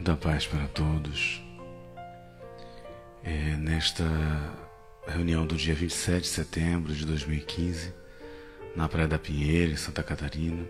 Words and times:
Da 0.00 0.16
paz 0.16 0.46
para 0.46 0.66
todos. 0.68 1.42
É, 3.22 3.54
nesta 3.56 4.04
reunião 5.06 5.46
do 5.46 5.56
dia 5.56 5.74
27 5.74 6.22
de 6.22 6.28
setembro 6.28 6.94
de 6.94 7.04
2015, 7.04 7.92
na 8.74 8.88
Praia 8.88 9.06
da 9.06 9.18
Pinheira, 9.18 9.72
em 9.72 9.76
Santa 9.76 10.02
Catarina, 10.02 10.66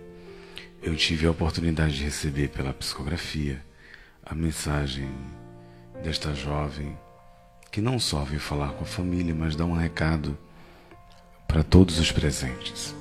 eu 0.82 0.96
tive 0.96 1.28
a 1.28 1.30
oportunidade 1.30 1.98
de 1.98 2.02
receber 2.02 2.48
pela 2.48 2.72
psicografia 2.72 3.64
a 4.24 4.34
mensagem 4.34 5.08
desta 6.02 6.34
jovem 6.34 6.96
que 7.70 7.80
não 7.80 7.98
só 7.98 8.24
veio 8.24 8.40
falar 8.40 8.72
com 8.72 8.84
a 8.84 8.86
família, 8.86 9.34
mas 9.34 9.54
dá 9.54 9.64
um 9.64 9.74
recado 9.74 10.36
para 11.46 11.62
todos 11.62 11.98
os 11.98 12.10
presentes. 12.10 12.94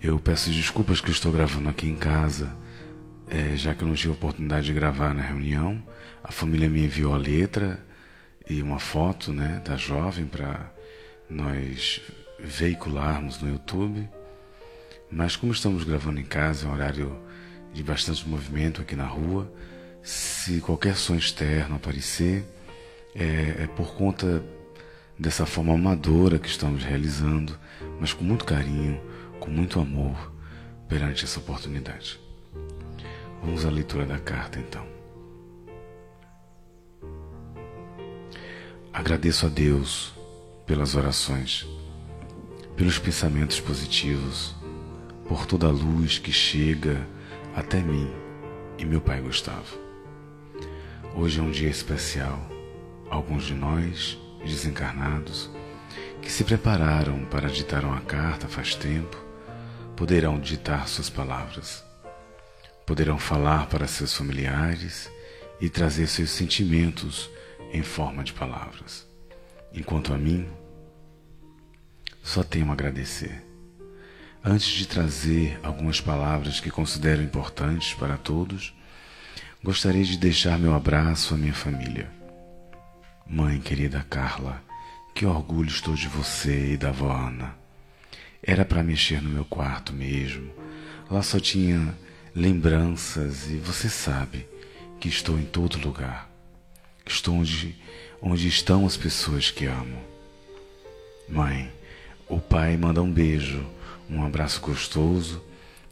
Eu 0.00 0.18
peço 0.18 0.50
desculpas 0.50 1.00
que 1.00 1.10
estou 1.10 1.32
gravando 1.32 1.68
aqui 1.68 1.88
em 1.88 1.96
casa 1.96 2.52
é, 3.32 3.56
já 3.56 3.74
que 3.74 3.82
eu 3.82 3.88
não 3.88 3.94
tive 3.94 4.12
oportunidade 4.12 4.66
de 4.66 4.74
gravar 4.74 5.14
na 5.14 5.22
reunião, 5.22 5.82
a 6.22 6.30
família 6.30 6.68
me 6.68 6.84
enviou 6.84 7.14
a 7.14 7.16
letra 7.16 7.82
e 8.46 8.62
uma 8.62 8.78
foto 8.78 9.32
né, 9.32 9.62
da 9.64 9.74
jovem 9.74 10.26
para 10.26 10.70
nós 11.30 12.02
veicularmos 12.38 13.40
no 13.40 13.48
YouTube. 13.48 14.06
Mas 15.10 15.34
como 15.34 15.50
estamos 15.50 15.82
gravando 15.82 16.20
em 16.20 16.24
casa, 16.24 16.66
é 16.66 16.68
um 16.68 16.74
horário 16.74 17.18
de 17.72 17.82
bastante 17.82 18.28
movimento 18.28 18.82
aqui 18.82 18.94
na 18.94 19.06
rua, 19.06 19.50
se 20.02 20.60
qualquer 20.60 20.96
som 20.96 21.14
externo 21.14 21.76
aparecer, 21.76 22.44
é, 23.14 23.64
é 23.64 23.66
por 23.66 23.94
conta 23.94 24.42
dessa 25.18 25.46
forma 25.46 25.74
amadora 25.74 26.38
que 26.38 26.48
estamos 26.48 26.82
realizando, 26.82 27.58
mas 28.00 28.12
com 28.12 28.24
muito 28.24 28.44
carinho, 28.44 29.00
com 29.38 29.50
muito 29.50 29.78
amor 29.78 30.32
perante 30.88 31.24
essa 31.24 31.38
oportunidade. 31.38 32.18
Vamos 33.42 33.64
à 33.64 33.70
leitura 33.70 34.04
da 34.04 34.18
carta 34.18 34.58
então. 34.58 34.86
Agradeço 38.92 39.46
a 39.46 39.48
Deus 39.48 40.12
pelas 40.66 40.94
orações, 40.94 41.66
pelos 42.76 42.98
pensamentos 42.98 43.58
positivos, 43.58 44.54
por 45.26 45.46
toda 45.46 45.66
a 45.66 45.70
luz 45.70 46.18
que 46.18 46.32
chega 46.32 47.06
até 47.54 47.80
mim 47.80 48.10
e 48.78 48.84
meu 48.84 49.00
pai 49.00 49.20
Gustavo. 49.20 49.81
Hoje 51.14 51.40
é 51.40 51.42
um 51.42 51.50
dia 51.50 51.68
especial. 51.68 52.40
Alguns 53.10 53.44
de 53.44 53.54
nós, 53.54 54.18
desencarnados, 54.44 55.50
que 56.20 56.30
se 56.30 56.44
prepararam 56.44 57.24
para 57.26 57.48
ditar 57.48 57.84
uma 57.84 58.00
carta 58.00 58.48
faz 58.48 58.74
tempo, 58.74 59.16
poderão 59.96 60.38
ditar 60.38 60.88
suas 60.88 61.10
palavras 61.10 61.84
poderão 62.86 63.18
falar 63.18 63.68
para 63.68 63.86
seus 63.86 64.14
familiares 64.14 65.10
e 65.60 65.68
trazer 65.68 66.06
seus 66.06 66.30
sentimentos 66.30 67.30
em 67.72 67.82
forma 67.82 68.24
de 68.24 68.32
palavras. 68.32 69.06
Enquanto 69.72 70.12
a 70.12 70.18
mim, 70.18 70.46
só 72.22 72.42
tenho 72.42 72.68
a 72.68 72.72
agradecer. 72.72 73.42
Antes 74.44 74.68
de 74.68 74.86
trazer 74.86 75.58
algumas 75.62 76.00
palavras 76.00 76.60
que 76.60 76.70
considero 76.70 77.22
importantes 77.22 77.94
para 77.94 78.16
todos, 78.16 78.74
gostaria 79.64 80.04
de 80.04 80.18
deixar 80.18 80.58
meu 80.58 80.74
abraço 80.74 81.34
à 81.34 81.36
minha 81.36 81.54
família. 81.54 82.10
Mãe 83.24 83.60
querida 83.60 84.04
Carla, 84.10 84.60
que 85.14 85.24
orgulho 85.24 85.68
estou 85.68 85.94
de 85.94 86.08
você 86.08 86.72
e 86.72 86.76
da 86.76 86.88
avó 86.88 87.12
Ana. 87.12 87.54
Era 88.42 88.64
para 88.64 88.82
mexer 88.82 89.22
no 89.22 89.30
meu 89.30 89.44
quarto 89.44 89.92
mesmo. 89.92 90.50
Lá 91.08 91.22
só 91.22 91.38
tinha 91.38 91.96
lembranças 92.34 93.48
e 93.50 93.56
você 93.56 93.88
sabe 93.88 94.48
que 94.98 95.08
estou 95.08 95.38
em 95.38 95.44
todo 95.44 95.78
lugar. 95.78 96.28
Estou 97.06 97.36
onde, 97.36 97.76
onde 98.20 98.48
estão 98.48 98.84
as 98.84 98.96
pessoas 98.96 99.52
que 99.52 99.66
amo. 99.66 100.02
Mãe, 101.28 101.70
o 102.28 102.40
pai 102.40 102.76
manda 102.76 103.00
um 103.00 103.12
beijo, 103.12 103.64
um 104.10 104.24
abraço 104.24 104.60
gostoso 104.60 105.40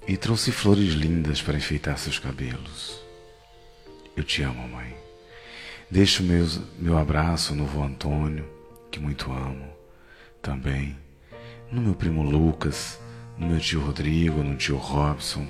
e 0.09 0.17
trouxe 0.17 0.51
flores 0.51 0.93
lindas 0.93 1.41
para 1.41 1.57
enfeitar 1.57 1.97
seus 1.99 2.19
cabelos. 2.19 3.10
Eu 4.17 4.25
te 4.25 4.43
amo, 4.43 4.67
mãe. 4.69 4.95
Deixo 5.91 6.23
meus, 6.23 6.61
meu 6.79 6.99
abraço 6.99 7.55
no 7.55 7.65
vô 7.65 7.83
Antônio, 7.83 8.49
que 8.91 9.01
muito 9.01 9.33
amo, 9.33 9.69
também, 10.43 10.97
no 11.71 11.81
meu 11.81 11.95
primo 11.95 12.23
Lucas, 12.23 13.01
no 13.37 13.49
meu 13.49 13.59
tio 13.59 13.81
Rodrigo, 13.81 14.43
no 14.43 14.57
tio 14.57 14.77
Robson 14.77 15.47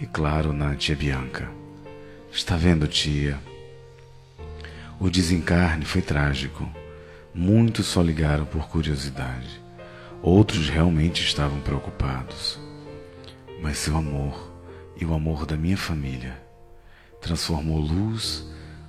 e, 0.00 0.06
claro, 0.06 0.52
na 0.52 0.74
tia 0.74 0.94
Bianca. 0.94 1.50
Está 2.30 2.56
vendo, 2.56 2.86
tia? 2.86 3.38
O 5.00 5.08
desencarne 5.08 5.84
foi 5.84 6.02
trágico. 6.02 6.68
Muitos 7.34 7.86
só 7.86 8.02
ligaram 8.02 8.44
por 8.44 8.68
curiosidade. 8.68 9.60
Outros 10.22 10.68
realmente 10.68 11.22
estavam 11.22 11.60
preocupados. 11.60 12.58
Mas 13.60 13.78
seu 13.78 13.96
amor 13.96 14.52
e 14.96 15.04
o 15.04 15.14
amor 15.14 15.44
da 15.44 15.56
minha 15.56 15.76
família 15.76 16.45
transformou 17.26 17.78
luz 17.78 18.44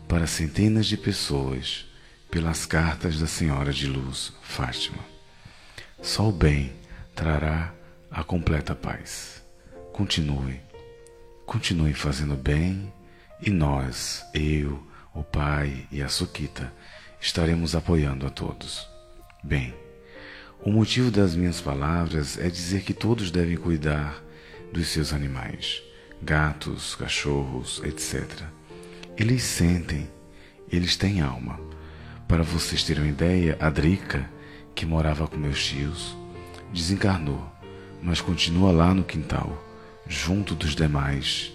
para 0.08 0.28
centenas 0.28 0.86
de 0.86 0.96
pessoas 0.96 1.86
pelas 2.30 2.66
cartas 2.66 3.20
da 3.20 3.28
Senhora 3.28 3.74
de 3.74 3.88
Luz, 3.88 4.32
Fátima. 4.42 5.04
Só 6.02 6.30
o 6.30 6.32
bem 6.32 6.74
trará 7.16 7.74
a 8.12 8.24
completa 8.24 8.76
paz. 8.76 9.44
Continue 9.92 10.68
Continue 11.48 11.94
fazendo 11.94 12.36
bem 12.36 12.94
e 13.42 13.50
nós, 13.50 14.26
eu, 14.34 14.86
o 15.16 15.24
pai 15.24 15.88
e 15.90 16.04
a 16.04 16.10
Sukita, 16.10 16.74
estaremos 17.22 17.74
apoiando 17.74 18.28
a 18.28 18.30
todos. 18.30 18.86
Bem, 19.42 19.74
o 20.62 20.70
motivo 20.70 21.10
das 21.10 21.38
minhas 21.38 21.62
palavras 21.62 22.38
é 22.38 22.50
dizer 22.50 22.82
que 22.82 22.94
todos 22.94 23.32
devem 23.32 23.56
cuidar 23.56 24.22
dos 24.74 24.90
seus 24.90 25.14
animais, 25.14 25.82
gatos, 26.22 26.96
cachorros, 26.96 27.82
etc. 27.84 28.44
Eles 29.18 29.44
sentem, 29.44 30.10
eles 30.72 30.96
têm 30.96 31.22
alma. 31.22 31.60
Para 32.28 32.44
vocês 32.44 32.84
terem 32.84 33.04
uma 33.04 33.10
ideia, 33.10 33.58
a 33.60 33.70
Drica, 33.70 34.30
que 34.76 34.86
morava 34.86 35.28
com 35.28 35.38
meus 35.38 35.66
tios, 35.66 36.16
desencarnou, 36.74 37.50
mas 38.02 38.22
continua 38.22 38.72
lá 38.72 38.94
no 38.94 39.04
quintal 39.04 39.64
junto 40.08 40.54
dos 40.56 40.76
demais 40.76 41.52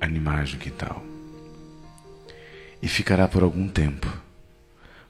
animais 0.00 0.52
no 0.52 0.58
quintal. 0.58 1.02
E 2.82 2.88
ficará 2.88 3.26
por 3.26 3.42
algum 3.42 3.66
tempo, 3.66 4.06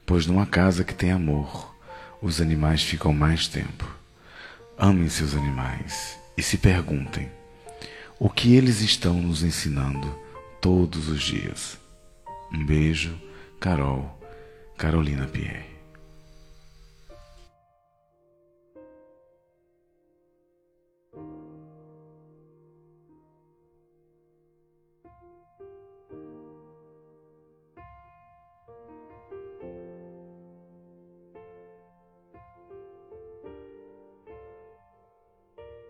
pois 0.05 0.25
numa 0.25 0.45
casa 0.45 0.83
que 0.83 0.93
tem 0.93 1.11
amor, 1.11 1.75
os 2.21 2.39
animais 2.39 2.81
ficam 2.81 3.11
mais 3.11 3.47
tempo. 3.47 3.85
Amem 4.77 5.09
seus 5.09 5.35
animais 5.35 6.17
e 6.37 6.43
se 6.43 6.57
perguntem 6.57 7.29
o 8.19 8.29
que 8.29 8.55
eles 8.55 8.81
estão 8.81 9.21
nos 9.21 9.43
ensinando 9.43 10.15
todos 10.61 11.09
os 11.09 11.21
dias. 11.21 11.77
Um 12.53 12.65
beijo, 12.65 13.19
Carol, 13.59 14.19
Carolina 14.77 15.27
Pierre. 15.27 15.74